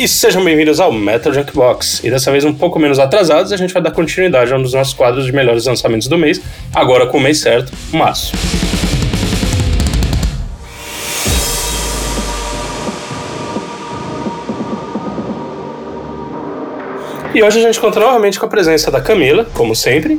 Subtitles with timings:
[0.00, 2.02] E sejam bem-vindos ao Metal Junkbox.
[2.02, 4.72] E dessa vez um pouco menos atrasados, a gente vai dar continuidade a um dos
[4.72, 6.40] nossos quadros de melhores lançamentos do mês,
[6.74, 8.32] agora com o mês certo, março.
[17.34, 20.18] E hoje a gente conta novamente com a presença da Camila, como sempre,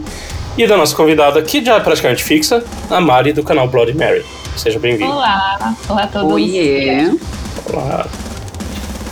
[0.55, 4.23] e da nossa convidada, que já é praticamente fixa, a Mari, do canal Bloody Mary.
[4.55, 5.11] Seja bem-vindo.
[5.11, 6.33] Olá, olá a todos.
[6.33, 7.09] Oiê.
[7.73, 8.05] Olá.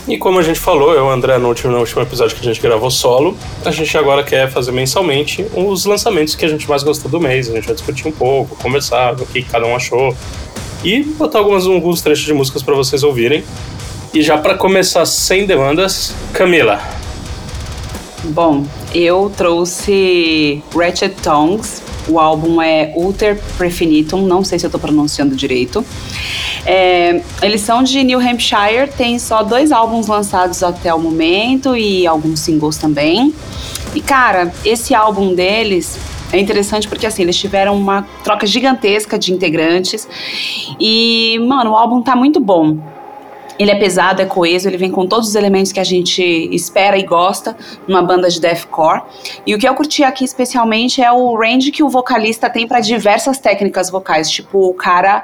[0.09, 2.41] E como a gente falou, eu e o André, no último, no último episódio que
[2.41, 6.67] a gente gravou solo, a gente agora quer fazer mensalmente os lançamentos que a gente
[6.67, 7.47] mais gostou do mês.
[7.47, 10.17] A gente vai discutir um pouco, conversar, o que cada um achou
[10.83, 13.43] e botar algumas, alguns trechos de músicas para vocês ouvirem.
[14.11, 16.81] E já para começar sem demandas, Camila.
[18.23, 18.65] Bom,
[18.95, 21.83] eu trouxe Ratchet Tongues.
[22.09, 25.85] O álbum é Ulter Prefinitum, não sei se eu tô pronunciando direito.
[26.65, 32.07] É, eles são de New Hampshire, tem só dois álbuns lançados até o momento e
[32.07, 33.33] alguns singles também.
[33.93, 35.99] E cara, esse álbum deles
[36.31, 40.07] é interessante porque assim, eles tiveram uma troca gigantesca de integrantes
[40.79, 42.77] e, mano, o álbum tá muito bom.
[43.59, 46.97] Ele é pesado, é coeso, ele vem com todos os elementos que a gente espera
[46.97, 49.01] e gosta numa banda de deathcore.
[49.45, 52.79] E o que eu curti aqui especialmente é o range que o vocalista tem para
[52.79, 54.31] diversas técnicas vocais.
[54.31, 55.23] Tipo, o cara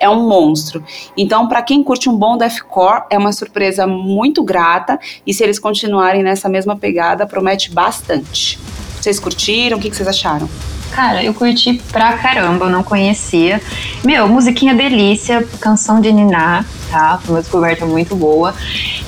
[0.00, 0.82] é um monstro.
[1.16, 4.98] Então, para quem curte um bom deathcore, é uma surpresa muito grata.
[5.26, 8.58] E se eles continuarem nessa mesma pegada, promete bastante.
[9.00, 9.78] Vocês curtiram?
[9.78, 10.48] O que, vocês acharam?
[10.90, 13.60] Cara, eu curti pra caramba, eu não conhecia.
[14.04, 17.18] Meu, musiquinha delícia, canção de Niná, tá?
[17.22, 18.54] Foi uma descoberta muito boa.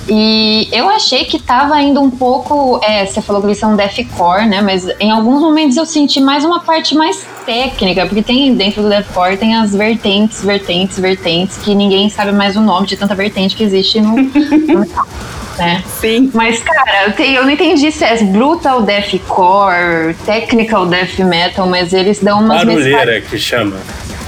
[0.08, 2.80] E eu achei que tava indo um pouco.
[2.82, 4.60] É, você falou que eles são deathcore, né?
[4.60, 8.88] Mas em alguns momentos eu senti mais uma parte mais técnica, porque tem dentro do
[8.88, 13.56] deathcore tem as vertentes, vertentes, vertentes, que ninguém sabe mais o nome de tanta vertente
[13.56, 14.16] que existe no.
[14.16, 14.86] no
[15.60, 15.84] né?
[16.00, 16.30] Sim.
[16.34, 21.92] Mas, cara, eu, tenho, eu não entendi se é brutal deathcore, technical death metal, mas
[21.92, 23.76] eles dão umas Barulheira que chama.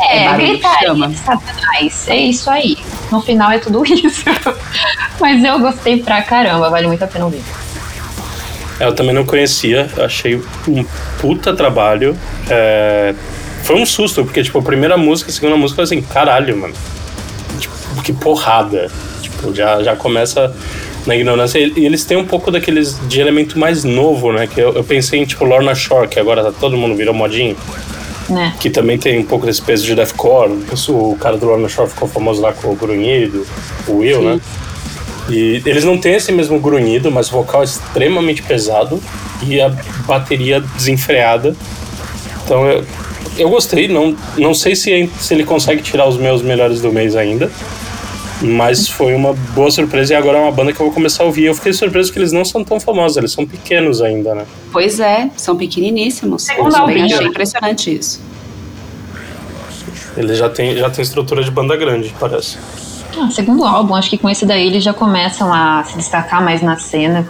[0.00, 2.09] É, É gritaria satanás.
[2.09, 2.76] É isso aí.
[3.10, 4.25] No final é tudo isso.
[5.21, 7.42] mas eu gostei pra caramba, vale muito a pena ouvir.
[8.81, 10.84] Eu também não conhecia, achei um
[11.21, 12.16] puta trabalho.
[12.50, 13.15] É,
[13.62, 16.56] Foi um susto, porque, tipo, a primeira música, a segunda música, eu falei assim, caralho,
[16.56, 16.75] mano.
[17.60, 18.91] Tipo, que porrada.
[19.21, 20.53] Tipo, já, já começa
[21.06, 21.58] na ignorância.
[21.58, 24.46] E eles têm um pouco daqueles de elemento mais novo, né?
[24.46, 27.56] Que eu, eu pensei em, tipo, Lorna Shore, que agora tá todo mundo virou modinho.
[28.28, 28.54] Né?
[28.60, 30.52] Que também tem um pouco desse peso de deathcore.
[30.88, 33.46] O cara do Lorna Shore ficou famoso lá com o grunhido,
[33.88, 34.24] o Will, Sim.
[34.24, 34.41] né?
[35.28, 39.00] E eles não têm esse mesmo grunhido, mas o vocal é extremamente pesado
[39.46, 39.68] e a
[40.06, 41.54] bateria desenfreada.
[42.44, 42.84] Então eu,
[43.38, 47.14] eu gostei, não, não sei se, se ele consegue tirar os meus melhores do mês
[47.14, 47.50] ainda,
[48.42, 51.26] mas foi uma boa surpresa e agora é uma banda que eu vou começar a
[51.26, 51.44] ouvir.
[51.44, 54.44] Eu fiquei surpreso que eles não são tão famosos, eles são pequenos ainda, né?
[54.72, 56.42] Pois é, são pequeniníssimos.
[56.42, 58.20] Segundo Eu achei impressionante isso.
[60.16, 62.58] Eles já têm já tem estrutura de banda grande, parece.
[63.19, 66.62] Ah, segundo álbum, acho que com esse daí eles já começam a se destacar mais
[66.62, 67.26] na cena.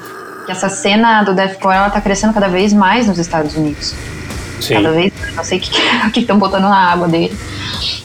[0.46, 3.94] Que essa cena do deathcore ela tá crescendo cada vez mais nos Estados Unidos.
[4.60, 4.74] Sim.
[4.74, 5.36] Cada vez mais.
[5.36, 7.36] Não sei o que estão botando na água dele.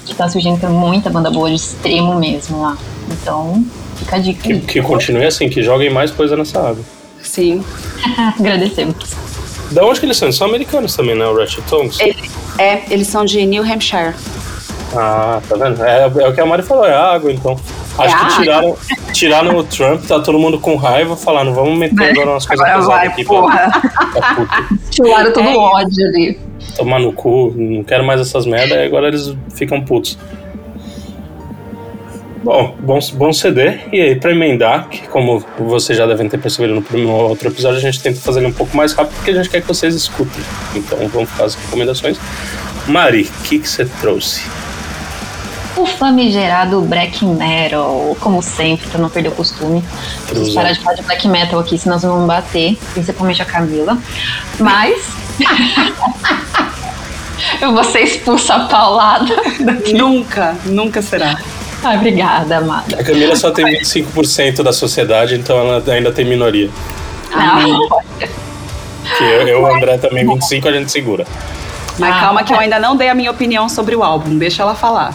[0.06, 2.78] Que tá surgindo tem muita banda boa de extremo mesmo lá.
[3.12, 3.66] Então,
[3.97, 6.84] fica a dica Que, que continue assim, que joguem mais coisa nessa água.
[7.22, 7.63] Sim.
[8.40, 8.95] Agradecemos.
[9.72, 10.28] Da onde que eles são?
[10.28, 11.25] Eles são americanos também, né?
[11.25, 12.00] O Ratchet Tongues.
[12.00, 14.13] Ele- é, eles são de New Hampshire.
[14.95, 15.84] Ah, tá vendo?
[15.84, 17.57] É, é o que a Mari falou, é água, então.
[17.97, 18.78] Acho É que tiraram,
[19.12, 22.79] tiraram o Trump, tá todo mundo com raiva, falando, vamos meter agora umas coisas Agora
[22.79, 23.72] pesadas vai, aqui porra.
[23.72, 25.56] pra, pra Tiraram todo É.
[25.56, 26.39] o ódio ali.
[26.75, 30.18] tomar no cu, não quero mais essas merdas, e agora eles ficam putos.
[32.47, 33.78] Bom, bom, bom CD.
[33.91, 37.78] E aí, pra emendar, que como vocês já devem ter percebido no primeiro outro episódio,
[37.78, 39.94] a gente tenta fazer ele um pouco mais rápido porque a gente quer que vocês
[39.94, 40.41] escutem.
[40.74, 42.18] Então vamos fazer as recomendações.
[42.88, 44.44] Mari, o que você trouxe?
[45.75, 49.83] O famigerado black metal, como sempre, pra não perder o costume.
[50.25, 53.98] Preciso parar de falar de black metal aqui, senão vocês vão bater, principalmente a Camila.
[54.57, 55.06] Mas.
[57.60, 59.36] eu vou ser expulsa a paulada.
[59.94, 61.38] Nunca, nunca será.
[61.83, 63.00] Ai, obrigada, amada.
[63.00, 66.69] A Camila só tem 25% da sociedade, então ela ainda tem minoria.
[67.31, 67.88] Não,
[69.18, 71.25] Que eu, eu o André também, 25, a gente segura.
[72.00, 74.63] Mas Ah, calma que eu ainda não dei a minha opinião sobre o álbum, deixa
[74.63, 75.13] ela falar.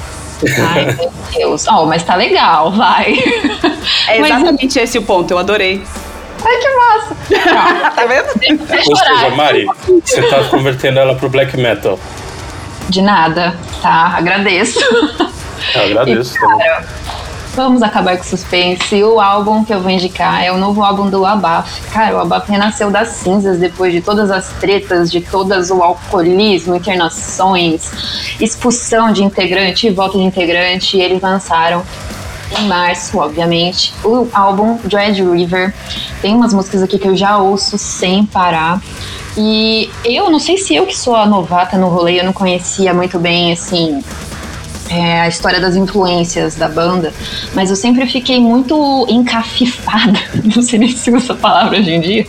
[0.75, 1.67] Ai, meu Deus.
[1.69, 3.17] Oh, mas tá legal, vai.
[4.09, 5.83] É Mas- exatamente esse o ponto, eu adorei.
[6.45, 7.91] Ai, que massa.
[7.95, 8.61] tá vendo?
[8.89, 9.31] Ou seja.
[9.37, 9.67] Mari,
[10.05, 11.99] você tá convertendo ela pro black metal.
[12.89, 14.15] De nada, tá?
[14.17, 14.81] Agradeço.
[15.75, 16.35] Eu agradeço.
[16.35, 16.87] E, cara,
[17.55, 19.05] Vamos acabar com o suspense.
[19.05, 21.83] O álbum que eu vou indicar é o novo álbum do Abaf.
[21.93, 26.75] Cara, o Abaf renasceu das cinzas depois de todas as tretas, de todas o alcoolismo,
[26.75, 27.93] internações,
[28.41, 30.97] expulsão de integrante e volta de integrante.
[30.97, 31.83] E eles lançaram
[32.59, 35.75] em março, obviamente, o álbum Dread River.
[36.23, 38.81] Tem umas músicas aqui que eu já ouço sem parar.
[39.37, 42.95] E eu não sei se eu que sou a novata no rolê, eu não conhecia
[42.95, 44.03] muito bem, assim,
[44.93, 47.15] é, a história das influências da banda,
[47.55, 50.19] mas eu sempre fiquei muito encafifada,
[50.55, 52.27] não sei nem se usa essa palavra hoje em dia,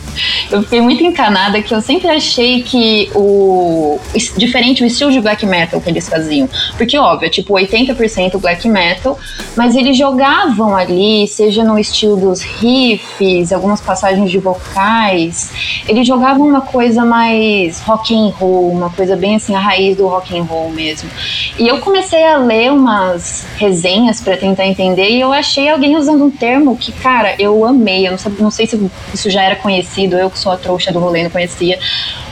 [0.50, 4.00] eu fiquei muito encanada que eu sempre achei que o
[4.38, 8.66] diferente o estilo de black metal que eles faziam, porque óbvio, é tipo 80% black
[8.66, 9.18] metal,
[9.54, 16.46] mas eles jogavam ali, seja no estilo dos riffs, algumas passagens de vocais, eles jogavam
[16.46, 20.44] uma coisa mais rock and roll, uma coisa bem assim a raiz do rock and
[20.44, 21.10] roll mesmo.
[21.58, 26.24] E eu comecei a ler umas resenhas para tentar entender e eu achei alguém usando
[26.24, 28.06] um termo que, cara, eu amei.
[28.06, 30.98] Eu não, não sei se isso já era conhecido, eu que sou a trouxa do
[30.98, 31.78] rolê não conhecia,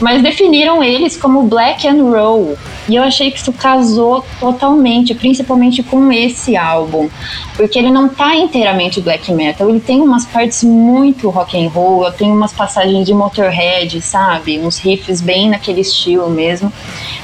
[0.00, 2.56] mas definiram eles como black and roll.
[2.88, 7.08] E eu achei que isso casou totalmente, principalmente com esse álbum,
[7.56, 12.10] porque ele não tá inteiramente black metal, ele tem umas partes muito rock and roll,
[12.10, 14.58] tem umas passagens de Motorhead, sabe?
[14.58, 16.72] Uns riffs bem naquele estilo mesmo.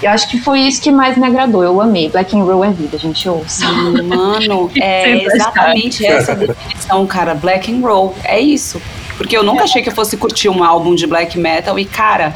[0.00, 1.62] Eu acho que foi isso que mais me agradou.
[1.62, 2.08] Eu amei.
[2.08, 3.66] Black and roll é vida, a gente ouça.
[4.02, 7.34] Mano, é exatamente essa definição, cara.
[7.34, 8.80] Black and roll, é isso.
[9.16, 12.34] Porque eu nunca achei que eu fosse curtir um álbum de black metal e, cara,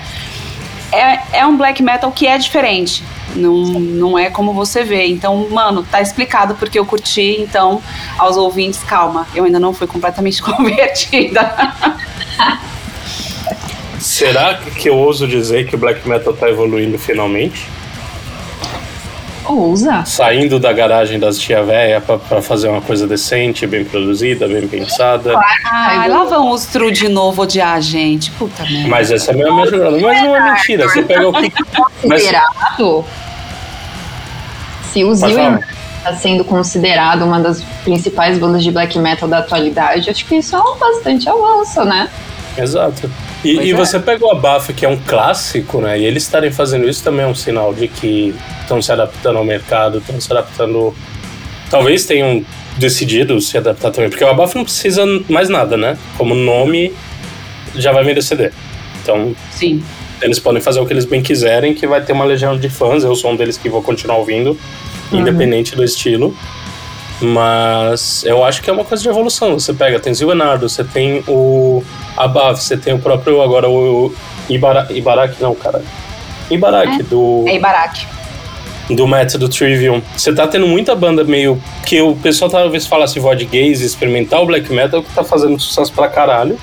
[0.90, 3.04] é, é um black metal que é diferente.
[3.34, 5.06] Não, não é como você vê.
[5.06, 7.36] Então, mano, tá explicado porque eu curti.
[7.40, 7.80] Então,
[8.18, 9.26] aos ouvintes, calma.
[9.34, 11.54] Eu ainda não fui completamente convertida.
[13.98, 17.68] Será que eu ouso dizer que o black metal tá evoluindo finalmente?
[19.52, 20.04] Ousa.
[20.04, 24.66] Saindo da garagem das tia véia pra, pra, fazer uma coisa decente, bem produzida, bem
[24.66, 25.34] pensada.
[25.70, 28.30] Ai, lá vão os Tru de novo odiar a gente.
[28.32, 28.88] Puta merda.
[28.88, 29.98] Mas essa é a minha, jogada.
[29.98, 30.88] Mas não é mentira.
[30.88, 31.52] Você pega o que.
[32.02, 33.04] Considerado.
[34.92, 35.58] Se o Zil
[35.98, 40.54] está sendo considerado uma das principais bandas de black metal da atualidade, acho que isso
[40.54, 42.10] é um bastante avanço, né?
[42.58, 43.10] Exato.
[43.44, 43.74] E, e é.
[43.74, 45.98] você pega o Abaf, que é um clássico, né?
[45.98, 49.44] E eles estarem fazendo isso também é um sinal de que estão se adaptando ao
[49.44, 50.94] mercado, estão se adaptando.
[51.70, 52.44] Talvez tenham
[52.76, 55.98] decidido se adaptar também, porque o Abaf não precisa mais nada, né?
[56.16, 56.92] Como nome,
[57.74, 58.50] já vai vender CD.
[59.02, 59.82] Então, Sim.
[60.20, 63.02] eles podem fazer o que eles bem quiserem, que vai ter uma legião de fãs.
[63.02, 64.56] Eu sou um deles que vou continuar ouvindo,
[65.10, 65.20] uhum.
[65.20, 66.36] independente do estilo.
[67.20, 69.58] Mas eu acho que é uma coisa de evolução.
[69.58, 71.82] Você pega, tem Zilbenardo, você tem o
[72.16, 74.12] Abaf, você tem o próprio agora o
[74.48, 75.82] Ibara, Ibaraki, não, cara.
[76.50, 77.02] Ibaraki, é.
[77.02, 77.44] do.
[77.46, 78.06] É Ibaraki.
[78.90, 80.02] Do método Trivium.
[80.16, 81.62] Você tá tendo muita banda meio.
[81.86, 86.08] que o pessoal talvez falasse voz gaze, experimental black metal, que tá fazendo sucesso pra
[86.08, 86.58] caralho.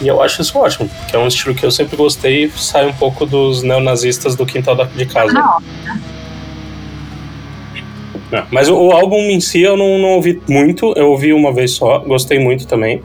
[0.00, 2.86] E eu acho isso ótimo, que é um estilo que eu sempre gostei e sai
[2.86, 5.32] um pouco dos neonazistas do quintal de casa.
[5.32, 5.60] Não.
[5.84, 6.00] Não,
[8.50, 11.72] mas o, o, álbum em si eu não, não ouvi muito, eu ouvi uma vez
[11.72, 13.02] só, gostei muito também.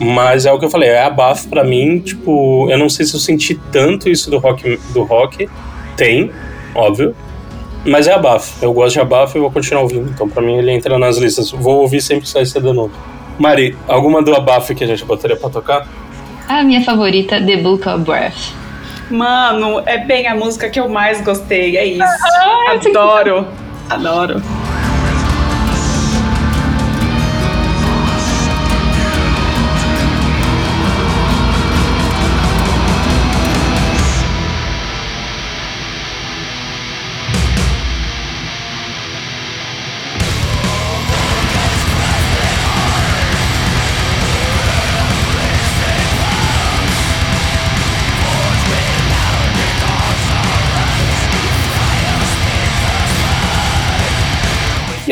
[0.00, 3.06] Mas é o que eu falei, é a Baf pra mim, tipo, eu não sei
[3.06, 5.48] se eu senti tanto isso do rock, do rock.
[5.96, 6.30] Tem,
[6.74, 7.14] óbvio.
[7.84, 8.62] Mas é a Baf.
[8.62, 10.10] Eu gosto de Abaf e vou continuar ouvindo.
[10.10, 11.50] Então, pra mim, ele entra nas listas.
[11.50, 12.92] Vou ouvir sempre que sair CD novo.
[13.38, 15.88] Mari, alguma do Abaf que a gente botaria pra tocar?
[16.48, 18.52] A minha favorita, The Book of Breath.
[19.10, 22.02] Mano, é bem a música que eu mais gostei, é isso.
[22.02, 23.46] Ah, Adoro.
[23.90, 24.40] Adoro.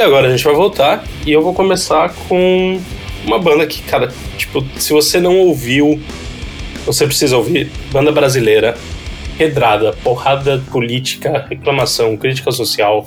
[0.00, 2.80] E agora a gente vai voltar e eu vou começar com
[3.22, 6.00] uma banda que, cara, tipo, se você não ouviu,
[6.86, 7.70] você precisa ouvir.
[7.92, 8.78] Banda brasileira,
[9.36, 13.06] pedrada, porrada política, reclamação, crítica social.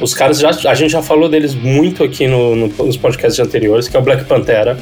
[0.00, 0.50] Os caras já.
[0.68, 4.02] A gente já falou deles muito aqui no, no, nos podcasts anteriores, que é o
[4.02, 4.76] Black Pantera.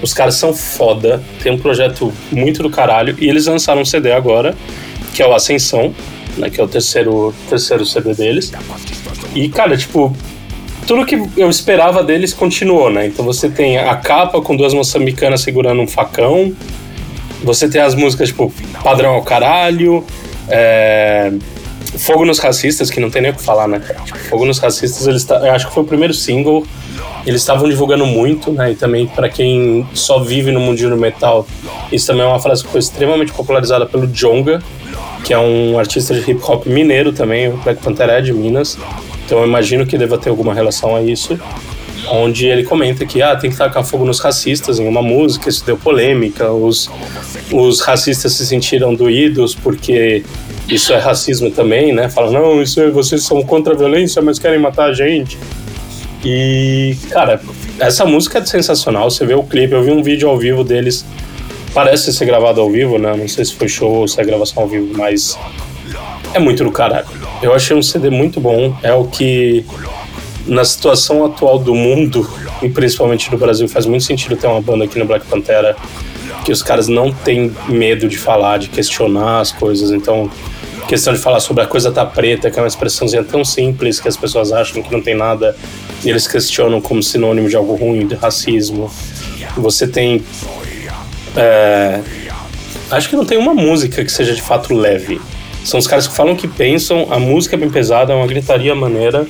[0.00, 4.10] Os caras são foda, tem um projeto muito do caralho, e eles lançaram um CD
[4.10, 4.54] agora,
[5.12, 5.94] que é o Ascensão,
[6.38, 8.50] né, que é o terceiro, terceiro CD deles.
[9.34, 10.16] E, cara, tipo,
[10.86, 13.06] tudo que eu esperava deles continuou, né?
[13.06, 16.54] Então você tem a capa com duas moçambicanas segurando um facão,
[17.42, 18.52] você tem as músicas tipo
[18.82, 20.04] Padrão ao Caralho,
[20.48, 21.32] é...
[21.98, 23.80] Fogo nos Racistas, que não tem nem o que falar, né?
[24.04, 26.66] Tipo, Fogo nos Racistas, eles eu acho que foi o primeiro single
[27.26, 28.70] eles estavam divulgando muito, né?
[28.70, 31.44] E também para quem só vive no mundinho do metal,
[31.90, 34.62] isso também é uma frase que foi extremamente popularizada pelo Jonga,
[35.24, 38.78] que é um artista de hip hop mineiro também, o Black Panther é de Minas.
[39.26, 41.38] Então eu imagino que deva ter alguma relação a isso.
[42.08, 45.66] Onde ele comenta que ah, tem que tacar fogo nos racistas em uma música, isso
[45.66, 46.88] deu polêmica, os,
[47.52, 50.22] os racistas se sentiram doídos porque
[50.68, 52.08] isso é racismo também, né?
[52.08, 55.36] Falam, não, isso é, vocês são contra a violência, mas querem matar a gente.
[56.24, 57.40] E, cara,
[57.80, 59.10] essa música é sensacional.
[59.10, 61.04] Você vê o clipe, eu vi um vídeo ao vivo deles.
[61.74, 63.14] Parece ser gravado ao vivo, né?
[63.16, 65.36] Não sei se foi show ou se é gravação ao vivo, mas
[66.34, 67.06] é muito do caralho.
[67.42, 68.76] Eu achei um CD muito bom.
[68.82, 69.64] É o que,
[70.46, 72.28] na situação atual do mundo,
[72.62, 75.76] e principalmente no Brasil, faz muito sentido ter uma banda aqui no Black Pantera
[76.44, 79.90] que os caras não têm medo de falar, de questionar as coisas.
[79.90, 80.30] Então,
[80.86, 84.06] questão de falar sobre a coisa tá preta, que é uma expressãozinha tão simples que
[84.06, 85.56] as pessoas acham que não tem nada
[86.04, 88.90] e eles questionam como sinônimo de algo ruim, de racismo.
[89.56, 90.22] Você tem.
[91.34, 92.00] É,
[92.90, 95.20] acho que não tem uma música que seja de fato leve.
[95.66, 98.72] São os caras que falam que pensam, a música é bem pesada, é uma gritaria
[98.72, 99.26] maneira.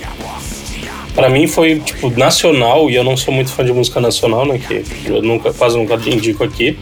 [1.15, 4.59] Para mim foi, tipo, nacional, e eu não sou muito fã de música nacional, né,
[4.59, 6.79] que eu nunca, quase nunca indico aqui.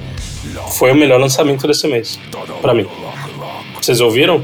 [0.72, 2.18] Foi o melhor lançamento desse mês,
[2.60, 2.84] para mim.
[3.80, 4.42] Vocês ouviram?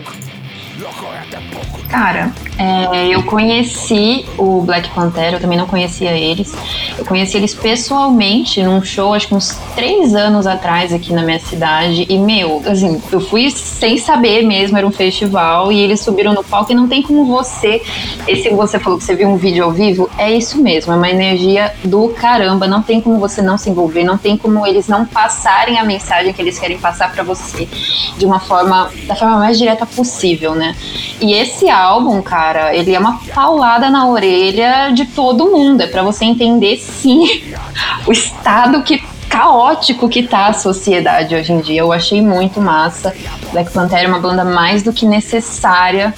[1.91, 6.55] Cara, é, eu conheci o Black Panther, eu também não conhecia eles.
[6.97, 11.41] Eu conheci eles pessoalmente num show, acho que uns três anos atrás aqui na minha
[11.41, 12.07] cidade.
[12.09, 16.45] E, meu, assim, eu fui sem saber mesmo, era um festival, e eles subiram no
[16.45, 17.83] palco e não tem como você.
[18.29, 21.11] Esse você falou que você viu um vídeo ao vivo, é isso mesmo, é uma
[21.11, 22.69] energia do caramba.
[22.69, 26.33] Não tem como você não se envolver, não tem como eles não passarem a mensagem
[26.33, 27.69] que eles querem passar para você
[28.17, 30.77] de uma forma, da forma mais direta possível, né?
[31.21, 35.83] E esse álbum, cara, ele é uma paulada na orelha de todo mundo.
[35.83, 37.43] É para você entender, sim,
[38.07, 41.81] o estado que caótico que tá a sociedade hoje em dia.
[41.81, 43.15] Eu achei muito massa.
[43.53, 46.13] Black Panther é uma banda mais do que necessária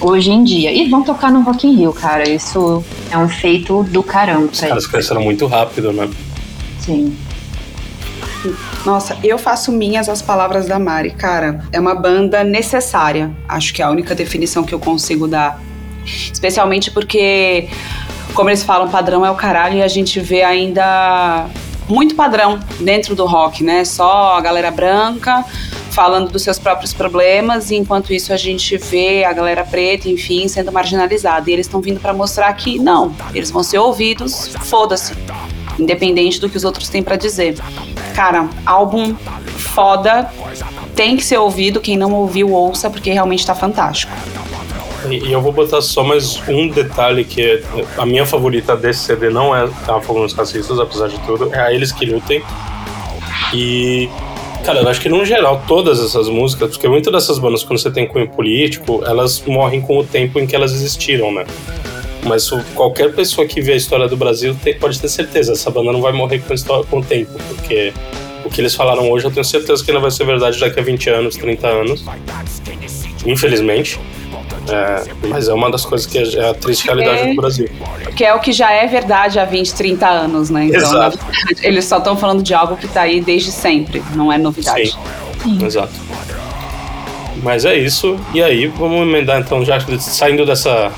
[0.00, 0.72] hoje em dia.
[0.72, 2.28] E vão tocar no Rock in Rio, cara.
[2.28, 4.48] Isso é um feito do caramba.
[4.50, 6.08] Os caras cresceram muito rápido, né?
[6.80, 7.14] Sim.
[8.84, 11.10] Nossa, eu faço minhas as palavras da Mari.
[11.10, 13.30] Cara, é uma banda necessária.
[13.48, 15.60] Acho que é a única definição que eu consigo dar.
[16.04, 17.68] Especialmente porque,
[18.34, 21.46] como eles falam, padrão é o caralho e a gente vê ainda
[21.88, 23.84] muito padrão dentro do rock, né?
[23.84, 25.44] Só a galera branca
[25.90, 30.46] falando dos seus próprios problemas, e enquanto isso a gente vê a galera preta, enfim,
[30.46, 31.50] sendo marginalizada.
[31.50, 35.12] E eles estão vindo para mostrar que não, eles vão ser ouvidos, foda-se
[35.76, 37.56] independente do que os outros têm para dizer.
[38.18, 40.28] Cara, álbum foda,
[40.96, 44.12] tem que ser ouvido, quem não ouviu, ouça, porque realmente tá fantástico.
[45.08, 47.62] E eu vou botar só mais um detalhe que é,
[47.96, 51.60] a minha favorita desse CD não é a Fogo nos Racistas, apesar de tudo, é
[51.60, 52.42] a Eles Que Lutem.
[53.54, 54.10] E,
[54.64, 57.88] cara, eu acho que no geral todas essas músicas, porque muitas dessas bandas, quando você
[57.88, 61.46] tem cunho político, elas morrem com o tempo em que elas existiram, né?
[62.24, 65.92] Mas qualquer pessoa que vê a história do Brasil tem, pode ter certeza, essa banda
[65.92, 67.92] não vai morrer com, história, com o tempo, porque
[68.44, 70.82] o que eles falaram hoje eu tenho certeza que não vai ser verdade daqui a
[70.82, 72.04] 20 anos, 30 anos.
[73.24, 74.00] Infelizmente.
[74.70, 77.68] É, mas é uma das coisas que é a triste realidade é, do Brasil.
[78.14, 80.66] Que é o que já é verdade há 20, 30 anos, né?
[80.66, 81.18] Então, Exato.
[81.62, 84.90] eles só estão falando de algo que está aí desde sempre, não é novidade.
[84.90, 85.58] Sim.
[85.58, 85.64] Sim.
[85.64, 85.92] Exato.
[87.42, 88.18] Mas é isso.
[88.34, 90.92] E aí, vamos emendar então, já saindo dessa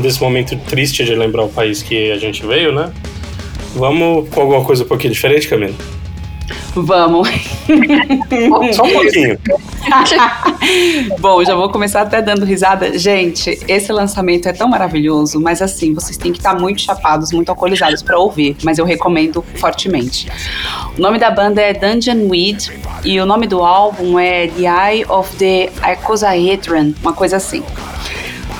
[0.00, 2.92] desse momento triste de lembrar o país que a gente veio, né?
[3.74, 5.74] Vamos com alguma coisa um pouquinho diferente, Camila?
[6.74, 7.28] Vamos.
[8.76, 9.38] Só um pouquinho.
[11.18, 12.98] Bom, já vou começar até dando risada.
[12.98, 17.48] Gente, esse lançamento é tão maravilhoso, mas assim, vocês têm que estar muito chapados, muito
[17.48, 20.28] alcoolizados para ouvir, mas eu recomendo fortemente.
[20.96, 22.70] O nome da banda é Dungeon Weed
[23.04, 27.62] e o nome do álbum é The Eye of the Icosahedron, uma coisa assim.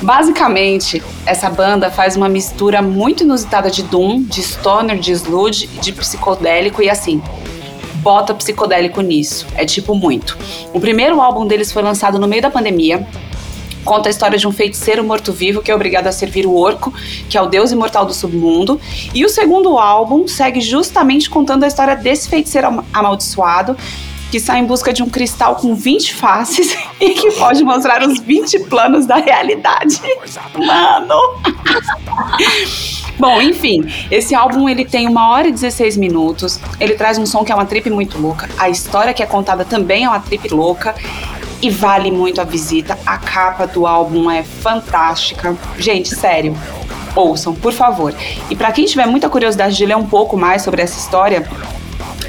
[0.03, 5.93] Basicamente, essa banda faz uma mistura muito inusitada de Doom, de Stoner, de Sludge, de
[5.93, 7.23] psicodélico e assim.
[7.97, 9.47] Bota psicodélico nisso.
[9.55, 10.37] É tipo muito.
[10.73, 13.07] O primeiro álbum deles foi lançado no meio da pandemia,
[13.85, 16.93] conta a história de um feiticeiro morto-vivo que é obrigado a servir o orco,
[17.31, 18.79] que é o deus imortal do submundo.
[19.15, 23.77] E o segundo álbum segue justamente contando a história desse feiticeiro amaldiçoado
[24.31, 28.19] que sai em busca de um cristal com 20 faces e que pode mostrar os
[28.19, 30.01] 20 planos da realidade.
[30.55, 31.17] Mano!
[33.19, 36.61] Bom, enfim, esse álbum ele tem uma hora e 16 minutos.
[36.79, 38.49] Ele traz um som que é uma trip muito louca.
[38.59, 40.95] A história que é contada também é uma trip louca.
[41.63, 42.99] E vale muito a visita.
[43.07, 45.57] A capa do álbum é fantástica.
[45.79, 46.55] Gente, sério.
[47.15, 48.15] ouçam, por favor.
[48.51, 51.49] E para quem tiver muita curiosidade de ler um pouco mais sobre essa história,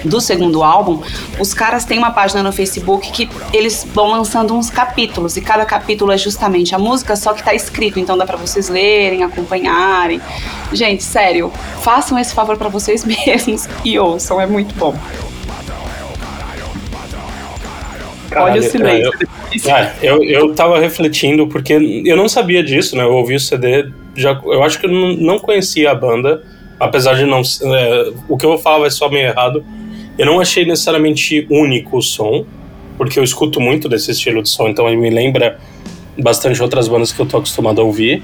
[0.07, 1.01] do segundo álbum,
[1.39, 5.65] os caras têm uma página no Facebook que eles vão lançando uns capítulos e cada
[5.65, 10.21] capítulo é justamente a música, só que tá escrito, então dá para vocês lerem, acompanharem.
[10.71, 14.95] Gente, sério, façam esse favor para vocês mesmos e ouçam, é muito bom.
[18.29, 19.11] Caralho, Olha o silêncio.
[19.65, 23.03] Eu, é, eu, eu tava refletindo porque eu não sabia disso, né?
[23.03, 26.43] Eu ouvi o CD, já, eu acho que eu não conhecia a banda,
[26.79, 27.41] apesar de não.
[27.41, 29.63] É, o que eu vou falar vai soar meio errado.
[30.17, 32.45] Eu não achei necessariamente único o som,
[32.97, 35.59] porque eu escuto muito desse estilo de som, então ele me lembra
[36.17, 38.23] bastante outras bandas que eu tô acostumado a ouvir.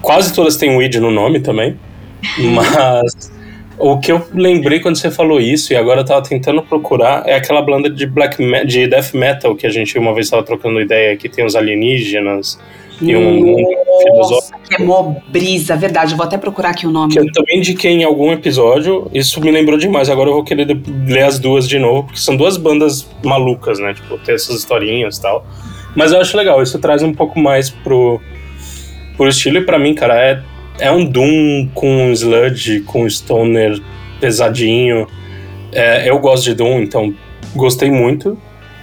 [0.00, 1.76] Quase todas têm weed no nome também,
[2.54, 3.32] mas
[3.78, 7.34] o que eu lembrei quando você falou isso, e agora eu tava tentando procurar, é
[7.34, 11.16] aquela banda de black de death metal que a gente uma vez tava trocando ideia,
[11.16, 12.58] que tem os alienígenas
[13.00, 13.56] e um,
[14.02, 14.58] filosófico.
[14.68, 16.12] Que é mó brisa, verdade.
[16.12, 17.12] Eu vou até procurar aqui o nome.
[17.12, 19.08] Que eu também indiquei em algum episódio.
[19.12, 20.08] Isso me lembrou demais.
[20.08, 20.66] Agora eu vou querer
[21.06, 23.94] ler as duas de novo, porque são duas bandas malucas, né?
[23.94, 25.46] Tipo, ter essas historinhas e tal.
[25.94, 28.20] Mas eu acho legal, isso traz um pouco mais pro,
[29.16, 30.42] pro estilo, e pra mim, cara, é
[30.78, 33.80] é um Doom com sludge, com stoner
[34.20, 35.06] pesadinho.
[35.72, 37.14] É, eu gosto de Doom, então
[37.54, 38.38] gostei muito.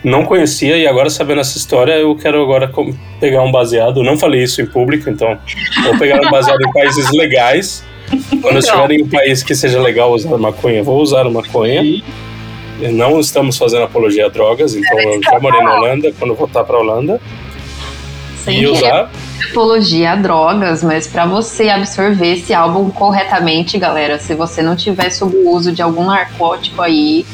[0.05, 2.71] Não conhecia e agora sabendo essa história eu quero agora
[3.19, 4.03] pegar um baseado.
[4.03, 5.35] Não falei isso em público, então
[5.83, 7.83] vou pegar um baseado em países legais.
[8.39, 12.03] Quando estiver em um país que seja legal usar maconha, vou usar maconha.
[12.91, 16.13] Não estamos fazendo apologia a drogas, então eu já morei na Holanda.
[16.19, 17.19] Quando voltar para a Holanda,
[18.43, 19.09] Sim, e usar
[19.49, 25.09] apologia a drogas, mas para você absorver esse álbum corretamente, galera, se você não tiver
[25.09, 27.25] sob o uso de algum narcótico aí,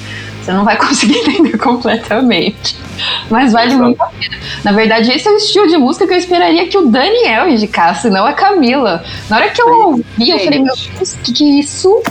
[0.41, 2.75] você não vai conseguir entender completamente.
[3.29, 3.83] Mas vale Exato.
[3.83, 4.37] muito a pena.
[4.63, 8.09] Na verdade, esse é o estilo de música que eu esperaria que o Daniel indicasse,
[8.09, 9.03] não a Camila.
[9.29, 12.01] Na hora que eu ouvi, eu falei, meu Deus, o que, que é isso?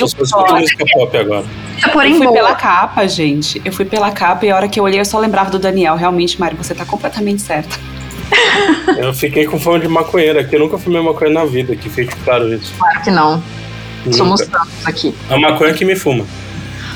[0.00, 1.44] Eu só música pop agora.
[1.92, 2.36] Porém, eu fui boa.
[2.36, 3.60] pela capa, gente.
[3.64, 5.96] Eu fui pela capa e a hora que eu olhei eu só lembrava do Daniel.
[5.96, 7.76] Realmente, Mari, você tá completamente certa.
[8.96, 12.14] Eu fiquei com fome de maconheira, que eu nunca fumei maconha na vida, que fique
[12.24, 12.72] claro isso.
[12.78, 13.42] Claro que não.
[14.04, 14.16] Nunca.
[14.16, 15.14] Somos tantos aqui.
[15.28, 16.24] A maconha que me fuma.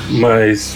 [0.09, 0.75] Mas.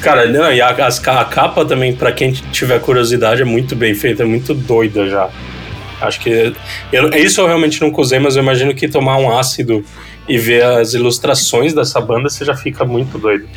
[0.00, 3.94] Cara, não, e a, a, a capa também, para quem tiver curiosidade, é muito bem
[3.94, 5.28] feita, é muito doida já.
[6.00, 6.52] Acho que.
[6.92, 9.84] Eu, isso eu realmente não usei, mas eu imagino que tomar um ácido
[10.28, 13.48] e ver as ilustrações dessa banda, você já fica muito doido.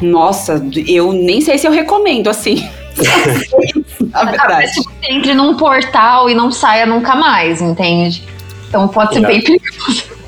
[0.00, 2.68] Nossa, eu nem sei se eu recomendo assim.
[4.12, 4.72] Na verdade.
[4.72, 8.22] Se você entre num portal e não saia nunca mais, entende?
[8.68, 9.26] Então pode ser é.
[9.26, 10.18] bem perigoso.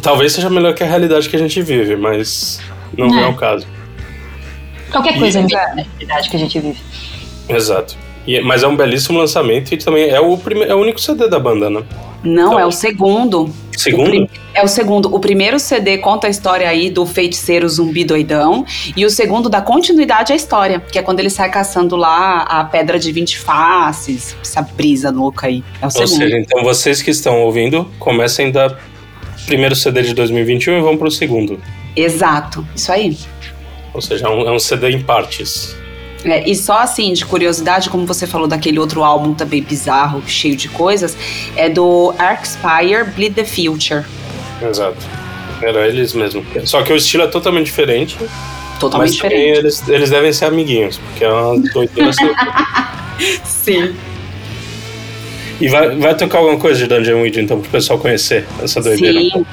[0.00, 2.60] Talvez seja melhor que a realidade que a gente vive, mas
[2.96, 3.66] não é, é o caso.
[4.90, 6.80] Qualquer coisa e, é melhor a realidade que a gente vive.
[7.48, 7.96] Exato.
[8.26, 11.28] E, mas é um belíssimo lançamento e também é o, prime, é o único CD
[11.28, 11.82] da banda, né?
[12.22, 13.50] Não, então, é o segundo.
[13.76, 14.24] Segundo?
[14.24, 15.14] O é o segundo.
[15.14, 18.64] O primeiro CD conta a história aí do feiticeiro zumbi doidão.
[18.96, 22.64] E o segundo dá continuidade à história, que é quando ele sai caçando lá a
[22.64, 24.34] pedra de 20 faces.
[24.40, 25.62] Essa brisa louca aí.
[25.82, 26.16] É o Ou segundo.
[26.16, 28.74] seja, então vocês que estão ouvindo, comecem da
[29.44, 31.60] primeiro CD de 2021 e vão pro segundo.
[31.96, 33.16] Exato, isso aí.
[33.92, 35.76] Ou seja, é um, é um CD em partes.
[36.24, 40.56] É, e só assim, de curiosidade, como você falou daquele outro álbum também bizarro, cheio
[40.56, 41.16] de coisas,
[41.54, 44.04] é do Arcspire Bleed the Future.
[44.62, 44.96] Exato.
[45.62, 46.44] Era eles mesmo.
[46.64, 48.16] Só que o estilo é totalmente diferente.
[48.80, 49.58] Totalmente mas diferente.
[49.58, 52.10] Eles, eles devem ser amiguinhos, porque é uma doideira.
[53.44, 53.94] Sim.
[55.60, 59.20] E vai, vai tocar alguma coisa de Dungeon Weed, então, pro pessoal conhecer essa doideira?
[59.20, 59.46] Sim.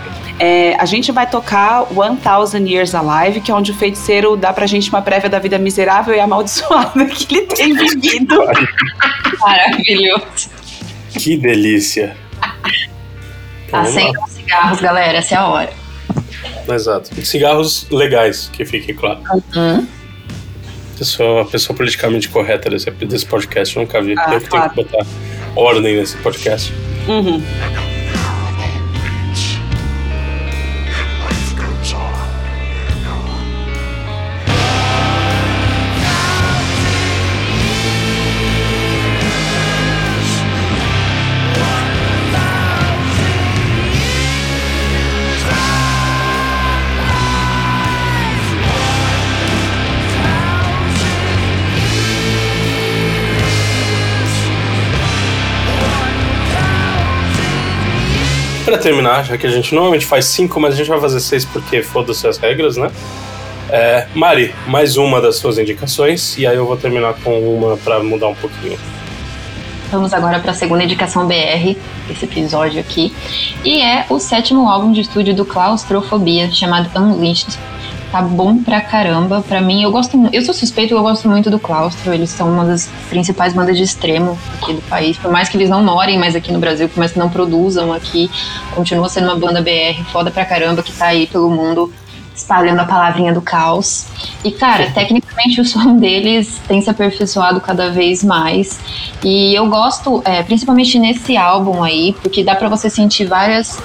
[0.43, 4.51] É, a gente vai tocar One Thousand Years Alive, que é onde o feiticeiro dá
[4.51, 8.43] pra gente uma prévia da vida miserável e amaldiçoada que ele tem vivido.
[9.39, 10.49] Maravilhoso.
[11.11, 12.17] Que delícia.
[13.71, 15.73] Acendam cigarros, galera, essa é a hora.
[16.67, 17.23] Exato.
[17.23, 19.19] Cigarros legais, que fique claro.
[19.55, 19.87] Uhum.
[20.99, 24.15] Eu sou a pessoa politicamente correta desse, desse podcast, eu nunca vi.
[24.17, 24.71] Ah, eu que claro.
[24.73, 25.07] tenho que botar
[25.55, 26.73] ordem nesse podcast.
[27.07, 27.43] Uhum.
[58.81, 61.81] Terminar, já que a gente normalmente faz cinco, mas a gente vai fazer seis porque
[61.81, 62.91] foda-se as regras, né?
[63.69, 68.03] É, Mari, mais uma das suas indicações, e aí eu vou terminar com uma para
[68.03, 68.77] mudar um pouquinho.
[69.89, 71.75] Vamos agora para a segunda indicação BR,
[72.09, 73.13] esse episódio aqui.
[73.63, 77.57] E é o sétimo álbum de estúdio do Claustrofobia, chamado Unleashed.
[78.11, 79.41] Tá bom pra caramba.
[79.41, 82.13] Pra mim, eu gosto Eu sou suspeito, eu gosto muito do Claustro.
[82.13, 85.17] Eles são uma das principais bandas de extremo aqui do país.
[85.17, 87.93] Por mais que eles não morem mais aqui no Brasil, por mais que não produzam
[87.93, 88.29] aqui,
[88.75, 91.91] continua sendo uma banda BR foda pra caramba que tá aí pelo mundo
[92.35, 94.05] espalhando a palavrinha do caos.
[94.43, 98.79] E, cara, tecnicamente o som deles tem se aperfeiçoado cada vez mais.
[99.23, 103.79] E eu gosto, é, principalmente nesse álbum aí, porque dá para você sentir várias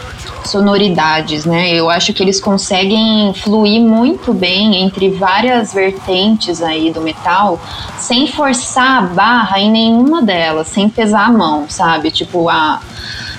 [0.48, 1.72] sonoridades, né?
[1.72, 7.60] Eu acho que eles conseguem fluir muito bem entre várias vertentes aí do metal,
[7.98, 12.10] sem forçar a barra em nenhuma delas, sem pesar a mão, sabe?
[12.10, 12.80] Tipo, a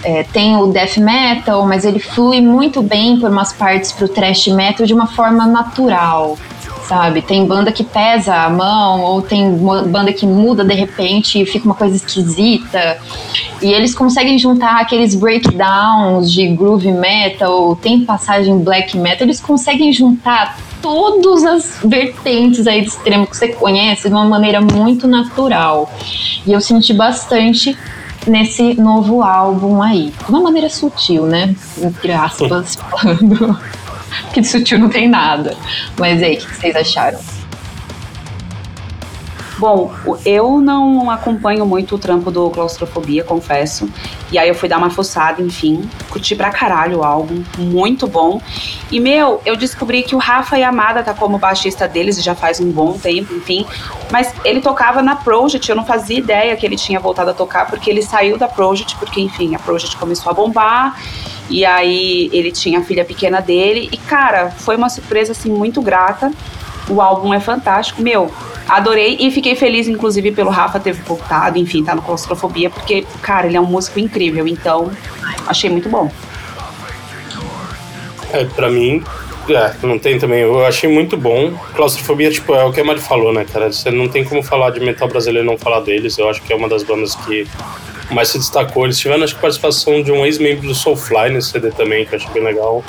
[0.03, 4.47] é, tem o death metal, mas ele flui muito bem por umas partes pro thrash
[4.47, 6.37] metal de uma forma natural,
[6.87, 7.21] sabe?
[7.21, 9.51] Tem banda que pesa a mão, ou tem
[9.87, 12.97] banda que muda de repente e fica uma coisa esquisita.
[13.61, 19.91] E eles conseguem juntar aqueles breakdowns de groove metal, tem passagem black metal, eles conseguem
[19.91, 25.91] juntar todas as vertentes aí do extremo que você conhece de uma maneira muito natural.
[26.45, 27.77] E eu senti bastante
[28.25, 30.13] nesse novo álbum aí.
[30.23, 31.55] De uma maneira sutil, né?
[31.81, 33.57] Entre aspas, falando.
[34.33, 35.55] que de sutil não tem nada.
[35.97, 37.19] Mas aí, o que vocês acharam?
[39.57, 39.91] Bom,
[40.23, 43.89] eu não acompanho muito o trampo do Claustrofobia, confesso.
[44.31, 45.89] E aí eu fui dar uma fuçada, enfim.
[46.11, 48.39] Curti pra caralho o álbum, muito bom.
[48.91, 52.71] E, meu, eu descobri que o Rafa Yamada tá como baixista deles já faz um
[52.71, 53.65] bom tempo, enfim.
[54.11, 57.65] Mas ele tocava na Project, eu não fazia ideia que ele tinha voltado a tocar,
[57.67, 60.95] porque ele saiu da Project, porque, enfim, a Project começou a bombar.
[61.49, 63.89] E aí ele tinha a filha pequena dele.
[63.91, 66.31] E, cara, foi uma surpresa, assim, muito grata.
[66.89, 68.01] O álbum é fantástico.
[68.01, 68.31] Meu,
[68.67, 73.47] Adorei e fiquei feliz, inclusive, pelo Rafa ter voltado, enfim, tá no Claustrofobia, porque, cara,
[73.47, 74.91] ele é um músico incrível, então
[75.47, 76.11] achei muito bom.
[78.33, 79.01] É, pra mim,
[79.49, 80.41] é, não tem também.
[80.41, 81.53] Eu achei muito bom.
[81.73, 83.71] Claustrofobia, tipo, é o que a Mari falou, né, cara?
[83.71, 86.17] Você não tem como falar de metal brasileiro e não falar deles.
[86.17, 87.47] Eu acho que é uma das bandas que
[88.11, 88.85] mais se destacou.
[88.85, 92.19] Eles tiveram, acho que, participação de um ex-membro do Soulfly nesse CD também, que eu
[92.19, 92.83] achei bem legal.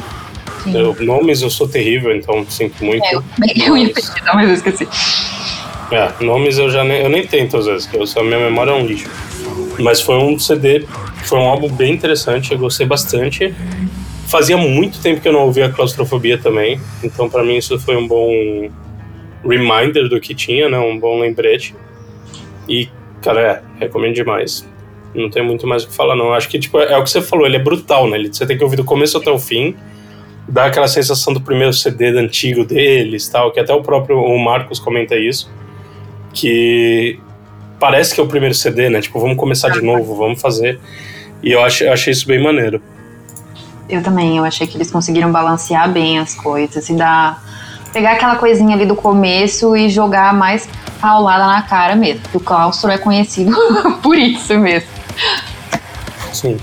[0.67, 3.05] Eu, nomes eu sou terrível, então sinto muito.
[3.05, 3.23] É, eu,
[3.57, 4.89] eu ia pesquisar, mas eu esqueci.
[5.91, 8.75] É, nomes eu já nem, eu nem tento às vezes, porque a minha memória é
[8.75, 9.09] um lixo.
[9.79, 10.85] Mas foi um CD,
[11.25, 13.55] foi um álbum bem interessante, eu gostei bastante.
[14.27, 18.07] Fazia muito tempo que eu não ouvia claustrofobia também, então para mim isso foi um
[18.07, 18.71] bom
[19.43, 20.79] reminder do que tinha, né?
[20.79, 21.75] Um bom lembrete.
[22.69, 22.89] E,
[23.23, 24.69] cara, é, recomendo demais.
[25.15, 26.33] Não tem muito mais o que falar, não.
[26.33, 28.19] Acho que, tipo, é o que você falou, ele é brutal, né?
[28.31, 29.75] Você tem que ouvir do começo até o fim
[30.51, 34.79] dá aquela sensação do primeiro CD antigo deles, tal, que até o próprio o Marcos
[34.79, 35.51] comenta isso
[36.33, 37.19] que
[37.79, 39.01] parece que é o primeiro CD, né?
[39.01, 40.79] Tipo, vamos começar de novo, vamos fazer.
[41.43, 42.81] E eu achei, achei isso bem maneiro.
[43.89, 47.47] Eu também, eu achei que eles conseguiram balancear bem as coisas e dar.
[47.93, 50.69] Pegar aquela coisinha ali do começo e jogar mais
[51.01, 52.21] paulada na cara mesmo.
[52.21, 53.57] Porque o claustro é conhecido
[54.03, 54.98] por isso mesmo.
[56.33, 56.57] Sim.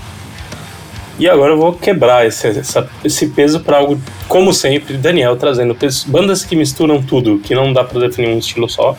[1.18, 5.76] E agora eu vou quebrar esse, essa, esse peso para algo, como sempre, Daniel trazendo
[6.06, 8.94] bandas que misturam tudo, que não dá para definir um estilo só.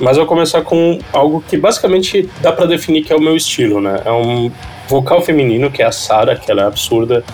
[0.00, 3.36] Mas eu vou começar com algo que basicamente dá para definir que é o meu
[3.36, 4.00] estilo, né?
[4.04, 4.50] É um
[4.88, 7.24] vocal feminino, que é a Sarah, que ela é absurda.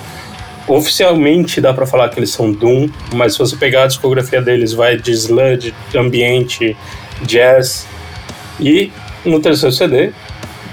[0.66, 4.72] Oficialmente dá para falar que eles são Doom, mas se você pegar a discografia deles,
[4.72, 6.76] vai de sludge, ambiente,
[7.22, 7.86] jazz.
[8.58, 8.92] E
[9.24, 10.12] no terceiro CD,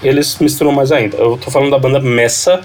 [0.03, 1.17] eles misturam mais ainda.
[1.17, 2.61] Eu tô falando da banda Messa,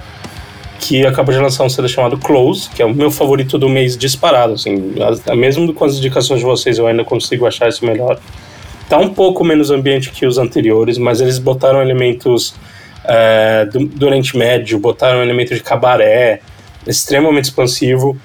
[0.79, 3.97] que acabou de lançar um CD chamado Close, que é o meu favorito do mês
[3.97, 4.95] disparado, assim.
[5.37, 8.19] Mesmo com as indicações de vocês, eu ainda consigo achar esse melhor.
[8.89, 12.55] Tá um pouco menos ambiente que os anteriores, mas eles botaram elementos
[13.05, 16.41] é, do, do Oriente Médio, botaram elementos de cabaré,
[16.87, 18.17] extremamente expansivo.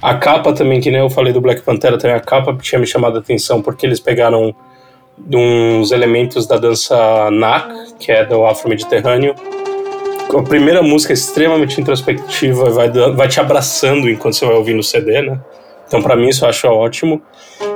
[0.00, 2.86] A capa também, que nem eu falei do Black Panther, também a capa tinha me
[2.86, 4.54] chamado a atenção porque eles pegaram
[5.32, 9.34] uns elementos da dança Nak, que é do Afro-Mediterrâneo.
[10.36, 14.82] A primeira música é extremamente introspectiva, vai, vai te abraçando enquanto você vai ouvindo o
[14.82, 15.40] CD, né?
[15.86, 17.22] Então, para mim, isso eu acho ótimo.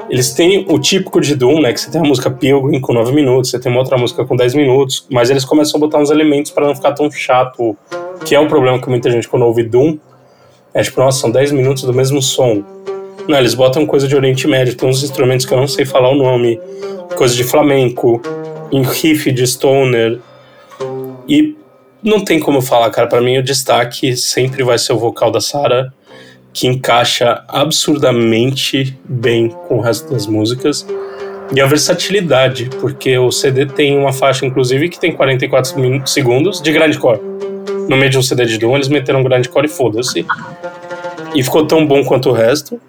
[0.08, 1.72] Eles têm o típico de Doom, né?
[1.72, 4.34] Que você tem a música Pilgrim com 9 minutos, você tem uma outra música com
[4.34, 7.76] 10 minutos, mas eles começam a botar uns elementos para não ficar tão chato,
[8.24, 9.96] que é o problema que muita gente quando ouve Doom.
[10.74, 12.64] É tipo, nossa, são 10 minutos do mesmo som.
[13.30, 16.08] Não, eles botam coisa de Oriente Médio, tem uns instrumentos que eu não sei falar
[16.08, 16.60] o nome,
[17.14, 18.20] coisa de flamenco,
[18.72, 20.18] riff de stoner.
[21.28, 21.56] E
[22.02, 23.06] não tem como falar, cara.
[23.06, 25.92] Para mim, o destaque sempre vai ser o vocal da Sarah
[26.52, 30.84] que encaixa absurdamente bem com o resto das músicas.
[31.54, 35.72] e a versatilidade, porque o CD tem uma faixa, inclusive, que tem 44
[36.04, 37.20] segundos de grande core.
[37.88, 40.26] No meio de um CD de Doom, eles meteram um grande core e foda-se.
[41.32, 42.80] E ficou tão bom quanto o resto.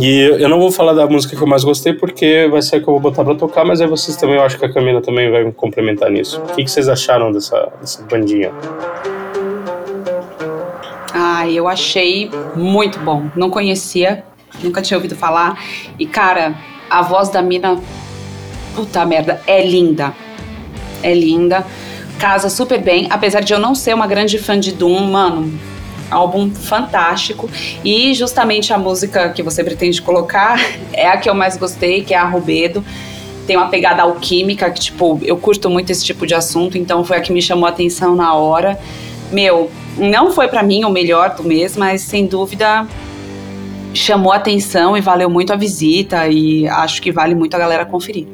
[0.00, 2.80] E eu não vou falar da música que eu mais gostei, porque vai ser a
[2.80, 5.00] que eu vou botar pra tocar, mas aí vocês também, eu acho que a Camila
[5.00, 6.40] também vai me complementar nisso.
[6.40, 8.52] O que, que vocês acharam dessa, dessa bandinha?
[11.12, 13.28] Ah, eu achei muito bom.
[13.34, 14.24] Não conhecia,
[14.62, 15.60] nunca tinha ouvido falar.
[15.98, 16.54] E, cara,
[16.88, 17.80] a voz da mina,
[18.76, 20.14] puta merda, é linda.
[21.02, 21.66] É linda.
[22.20, 23.08] Casa super bem.
[23.10, 25.58] Apesar de eu não ser uma grande fã de Doom, mano,
[26.10, 27.48] álbum fantástico.
[27.84, 30.60] E justamente a música que você pretende colocar
[30.92, 32.84] é a que eu mais gostei, que é a Rubedo.
[33.46, 37.16] Tem uma pegada alquímica, que, tipo, eu curto muito esse tipo de assunto, então foi
[37.16, 38.78] a que me chamou a atenção na hora.
[39.32, 42.86] Meu, não foi para mim o melhor do mês, mas sem dúvida
[43.94, 47.86] chamou a atenção e valeu muito a visita e acho que vale muito a galera
[47.86, 48.26] conferir.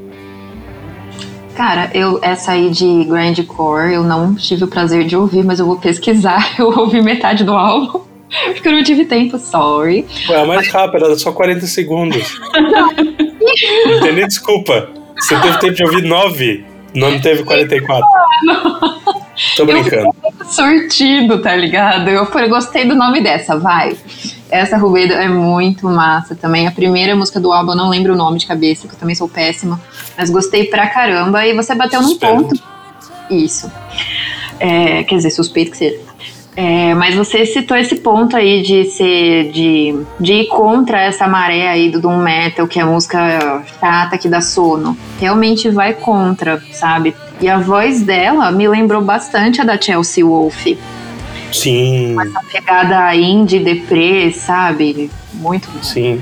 [1.54, 5.66] Cara, eu essa aí de Grindcore eu não tive o prazer de ouvir, mas eu
[5.66, 6.54] vou pesquisar.
[6.58, 8.00] Eu ouvi metade do álbum.
[8.52, 10.04] Porque eu não tive tempo, sorry.
[10.28, 12.40] Ué, é mais rápido, era só 40 segundos.
[13.86, 14.26] Entendeu?
[14.26, 14.88] Desculpa.
[15.16, 16.64] Você teve tempo de ouvir 9,
[16.94, 18.04] não teve 44.
[18.44, 18.80] Não.
[19.56, 20.08] Tô brincando.
[20.22, 22.08] Eu sortido, tá ligado?
[22.08, 23.96] Eu, eu gostei do nome dessa, vai.
[24.50, 26.66] Essa Rubedo é muito massa também.
[26.66, 29.14] A primeira música do álbum, eu não lembro o nome de cabeça, que eu também
[29.14, 29.80] sou péssima.
[30.16, 31.44] Mas gostei pra caramba.
[31.44, 32.44] E você bateu num Espero.
[32.44, 32.62] ponto.
[33.30, 33.70] Isso.
[34.60, 36.00] É, quer dizer, suspeito que seja.
[36.56, 41.68] É, mas você citou esse ponto aí de ser de, de ir contra essa maré
[41.68, 44.96] aí do Doom Metal, que é a música chata que dá sono.
[45.18, 47.14] Realmente vai contra, sabe?
[47.40, 50.78] E a voz dela me lembrou bastante a da Chelsea Wolfe.
[51.52, 52.14] Sim.
[52.14, 55.10] Com essa pegada indie, deprê, sabe?
[55.34, 56.20] Muito Sim.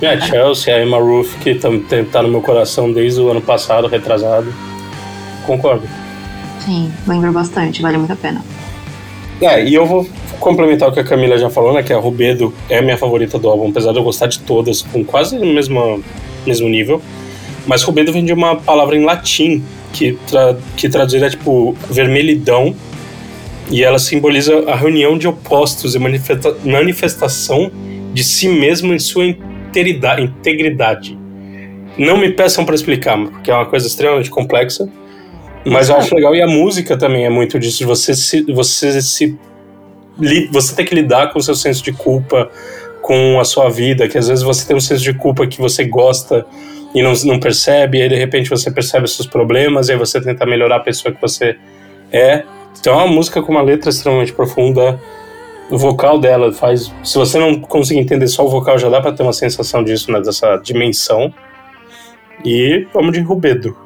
[0.00, 1.68] E a Chelsea, a Emma Ruth, que tá,
[2.10, 4.52] tá no meu coração desde o ano passado, retrasado.
[5.46, 5.88] Concordo.
[6.60, 8.42] Sim, lembro bastante, vale muito a pena.
[9.40, 10.06] É, e eu vou
[10.38, 11.82] complementar o que a Camila já falou, né?
[11.82, 14.82] Que a Rubedo é a minha favorita do álbum, apesar de eu gostar de todas,
[14.82, 16.02] com quase o mesmo,
[16.46, 17.00] mesmo nível.
[17.66, 22.74] Mas Rubedo vem de uma palavra em latim, que, tra que traduzida é tipo vermelhidão,
[23.70, 27.70] e ela simboliza a reunião de opostos e manifesta manifestação
[28.12, 31.16] de si mesmo em sua integridade.
[31.96, 34.88] Não me peçam para explicar, porque é uma coisa extremamente complexa,
[35.64, 36.34] mas eu acho legal.
[36.34, 39.38] E a música também é muito disso, você se, você se
[40.50, 42.50] você tem que lidar com o seu senso de culpa,
[43.00, 45.84] com a sua vida, que às vezes você tem um senso de culpa que você
[45.84, 46.46] gosta
[46.94, 50.20] e não, não percebe, e aí de repente você percebe seus problemas, e aí você
[50.20, 51.56] tenta melhorar a pessoa que você
[52.12, 52.42] é.
[52.78, 55.00] Então é uma música com uma letra extremamente profunda.
[55.70, 56.92] O vocal dela faz.
[57.04, 60.10] Se você não conseguir entender só o vocal, já dá para ter uma sensação disso,
[60.10, 61.32] né, dessa dimensão.
[62.44, 63.76] E vamos de Rubedo.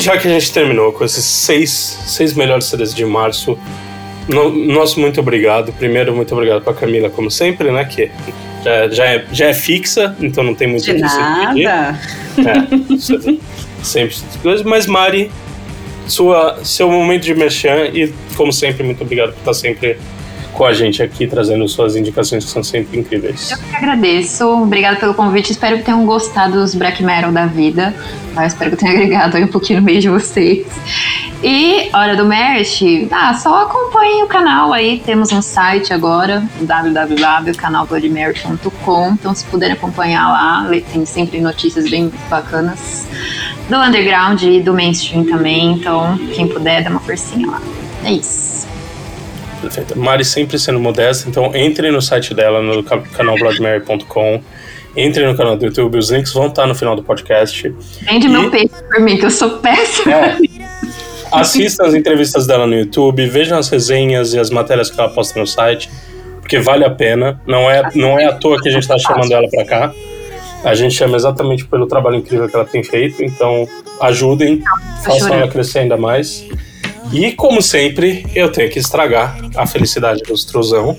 [0.00, 1.70] Já que a gente terminou com esses seis,
[2.06, 3.58] seis melhores CDs de março,
[4.28, 5.72] no, nosso muito obrigado.
[5.72, 7.84] Primeiro, muito obrigado pra Camila, como sempre, né?
[7.84, 8.10] Que
[8.64, 11.98] já, já, é, já é fixa, então não tem muito de nada.
[12.38, 14.62] É, sempre coisas.
[14.64, 15.30] Mas Mari,
[16.06, 19.98] sua, seu momento de merchan e, como sempre, muito obrigado por estar sempre
[20.60, 23.50] com a gente aqui, trazendo suas indicações que são sempre incríveis.
[23.50, 27.94] Eu que agradeço, obrigado pelo convite, espero que tenham gostado dos Black Metal da vida,
[28.34, 28.44] tá?
[28.44, 30.66] espero que tenha agregado um pouquinho no meio de vocês.
[31.42, 39.12] E hora do merch, ah, só acompanhem o canal aí, temos um site agora, www.canalbloodmerch.com,
[39.12, 43.06] então se puderem acompanhar lá, tem sempre notícias bem bacanas
[43.66, 47.62] do underground e do mainstream também, então quem puder dá uma forcinha lá.
[48.04, 48.49] É isso.
[49.96, 54.42] Mari sempre sendo modesta, então entre no site dela, no canal bloodmary.com.
[54.96, 57.72] Entre no canal do YouTube, os links vão estar no final do podcast.
[58.02, 58.28] Vende e...
[58.28, 60.12] meu peito por mim, que eu sou péssima.
[60.12, 60.38] É.
[61.30, 65.38] Assistam as entrevistas dela no YouTube, vejam as resenhas e as matérias que ela posta
[65.38, 65.88] no site,
[66.40, 67.40] porque vale a pena.
[67.46, 69.94] Não é, não é à toa que a gente está chamando ela para cá.
[70.64, 73.66] A gente chama exatamente pelo trabalho incrível que ela tem feito, então
[74.00, 74.60] ajudem,
[75.04, 76.44] façam ela crescer ainda mais.
[77.12, 80.96] E, como sempre, eu tenho que estragar a felicidade do Struzão,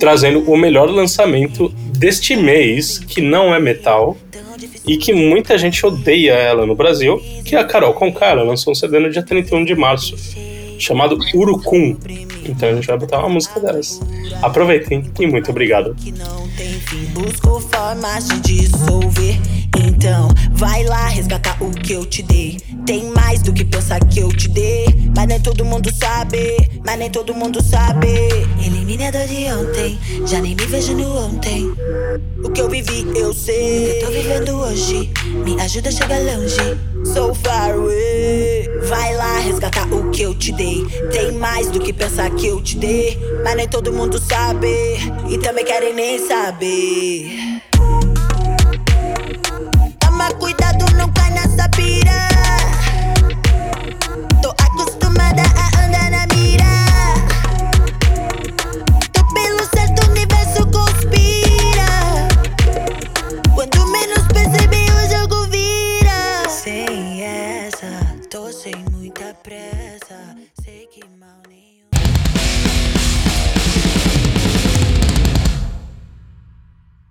[0.00, 4.16] trazendo o melhor lançamento deste mês, que não é metal,
[4.86, 8.26] e que muita gente odeia ela no Brasil, que é a Carol Conká.
[8.26, 10.16] Ela lançou um CD no dia 31 de março,
[10.78, 11.96] chamado Urucum.
[12.46, 14.00] Então a gente vai botar uma música delas.
[14.42, 15.96] Aproveitem e muito obrigado.
[21.66, 22.58] O que eu te dei.
[22.86, 24.86] Tem mais do que pensar que eu te dei.
[25.16, 28.08] Mas nem todo mundo sabe, mas nem todo mundo sabe.
[28.64, 31.72] Elimine a dor de ontem, já nem me vejo no ontem.
[32.44, 33.54] O que eu vivi, eu sei.
[33.54, 35.10] O que eu tô vivendo hoje,
[35.44, 36.78] me ajuda a chegar longe.
[37.04, 38.68] So far away.
[38.88, 40.84] Vai lá resgatar o que eu te dei.
[41.10, 43.18] Tem mais do que pensar que eu te dei.
[43.42, 44.68] Mas nem todo mundo sabe,
[45.30, 47.53] e também querem nem saber.